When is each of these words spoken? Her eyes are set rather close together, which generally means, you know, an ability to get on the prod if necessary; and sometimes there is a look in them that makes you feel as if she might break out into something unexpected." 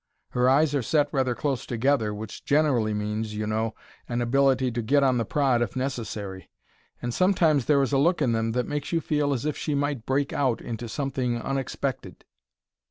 Her 0.29 0.49
eyes 0.49 0.73
are 0.73 0.81
set 0.81 1.09
rather 1.11 1.35
close 1.35 1.63
together, 1.63 2.11
which 2.11 2.43
generally 2.43 2.91
means, 2.91 3.35
you 3.35 3.45
know, 3.45 3.75
an 4.09 4.19
ability 4.19 4.71
to 4.71 4.81
get 4.81 5.03
on 5.03 5.19
the 5.19 5.25
prod 5.25 5.61
if 5.61 5.75
necessary; 5.75 6.49
and 7.03 7.13
sometimes 7.13 7.65
there 7.65 7.83
is 7.83 7.93
a 7.93 7.99
look 7.99 8.19
in 8.19 8.31
them 8.31 8.53
that 8.53 8.65
makes 8.65 8.91
you 8.91 8.99
feel 8.99 9.31
as 9.31 9.45
if 9.45 9.55
she 9.55 9.75
might 9.75 10.07
break 10.07 10.33
out 10.33 10.59
into 10.59 10.89
something 10.89 11.39
unexpected." 11.39 12.25